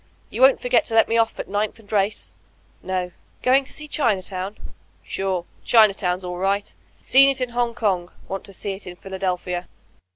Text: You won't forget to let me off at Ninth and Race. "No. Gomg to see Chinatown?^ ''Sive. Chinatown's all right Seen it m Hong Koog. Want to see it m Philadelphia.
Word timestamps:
You 0.31 0.41
won't 0.41 0.59
forget 0.59 0.83
to 0.85 0.95
let 0.95 1.07
me 1.07 1.15
off 1.15 1.39
at 1.39 1.47
Ninth 1.47 1.77
and 1.77 1.91
Race. 1.91 2.33
"No. 2.81 3.11
Gomg 3.43 3.65
to 3.67 3.71
see 3.71 3.87
Chinatown?^ 3.87 4.57
''Sive. 5.05 5.45
Chinatown's 5.63 6.23
all 6.23 6.37
right 6.39 6.73
Seen 7.01 7.29
it 7.29 7.39
m 7.39 7.49
Hong 7.49 7.75
Koog. 7.75 8.11
Want 8.27 8.43
to 8.45 8.51
see 8.53 8.71
it 8.73 8.87
m 8.87 8.95
Philadelphia. 8.95 9.67